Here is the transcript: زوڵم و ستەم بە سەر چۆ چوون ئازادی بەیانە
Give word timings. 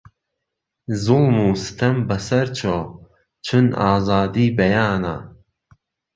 زوڵم 1.03 1.37
و 1.49 1.49
ستەم 1.65 1.97
بە 2.07 2.17
سەر 2.27 2.47
چۆ 2.59 2.75
چوون 3.45 3.67
ئازادی 3.81 4.53
بەیانە 4.57 5.15